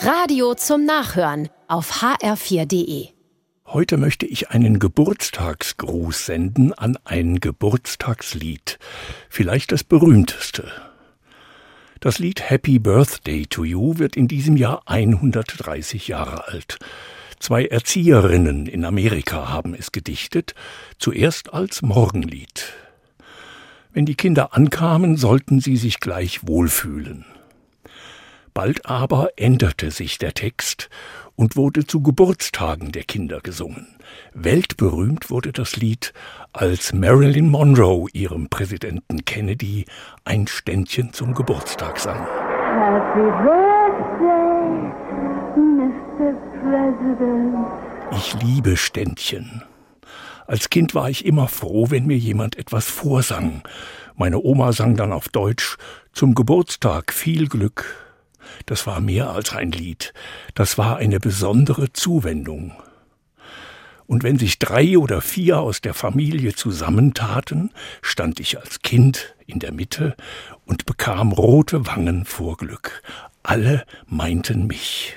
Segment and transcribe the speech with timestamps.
[0.00, 3.08] Radio zum Nachhören auf hr4.de.
[3.66, 8.78] Heute möchte ich einen Geburtstagsgruß senden an ein Geburtstagslied,
[9.28, 10.70] vielleicht das berühmteste.
[11.98, 16.78] Das Lied Happy Birthday to You wird in diesem Jahr 130 Jahre alt.
[17.40, 20.54] Zwei Erzieherinnen in Amerika haben es gedichtet,
[20.98, 22.72] zuerst als Morgenlied.
[23.92, 27.24] Wenn die Kinder ankamen, sollten sie sich gleich wohlfühlen.
[28.58, 30.90] Bald aber änderte sich der Text
[31.36, 33.86] und wurde zu Geburtstagen der Kinder gesungen.
[34.34, 36.12] Weltberühmt wurde das Lied,
[36.52, 39.84] als Marilyn Monroe ihrem Präsidenten Kennedy
[40.24, 42.26] ein Ständchen zum Geburtstag sang.
[42.26, 44.90] Happy Birthday,
[45.54, 46.34] Mr.
[46.60, 47.66] President.
[48.10, 49.62] Ich liebe Ständchen.
[50.48, 53.62] Als Kind war ich immer froh, wenn mir jemand etwas vorsang.
[54.16, 55.76] Meine Oma sang dann auf Deutsch
[56.12, 58.07] Zum Geburtstag viel Glück,
[58.66, 60.12] das war mehr als ein Lied,
[60.54, 62.72] das war eine besondere Zuwendung.
[64.06, 69.58] Und wenn sich drei oder vier aus der Familie zusammentaten, stand ich als Kind in
[69.58, 70.16] der Mitte
[70.64, 73.02] und bekam rote Wangen vor Glück.
[73.42, 75.14] Alle meinten mich.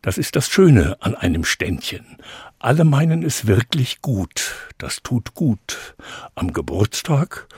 [0.00, 2.18] Das ist das Schöne an einem Ständchen.
[2.60, 5.96] Alle meinen es wirklich gut, das tut gut,
[6.36, 7.48] am Geburtstag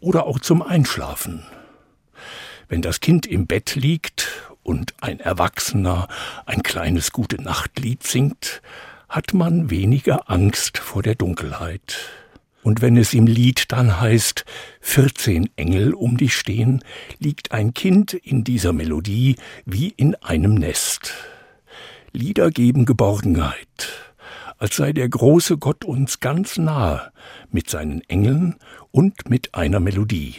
[0.00, 1.44] oder auch zum Einschlafen.
[2.72, 6.08] Wenn das Kind im Bett liegt und ein Erwachsener
[6.46, 8.62] ein kleines Gute Nachtlied singt,
[9.10, 11.98] hat man weniger Angst vor der Dunkelheit.
[12.62, 14.46] Und wenn es im Lied dann heißt,
[14.80, 16.82] 14 Engel um dich stehen,
[17.18, 19.36] liegt ein Kind in dieser Melodie
[19.66, 21.12] wie in einem Nest.
[22.12, 24.14] Lieder geben Geborgenheit,
[24.56, 27.12] als sei der große Gott uns ganz nahe
[27.50, 28.56] mit seinen Engeln
[28.92, 30.36] und mit einer Melodie.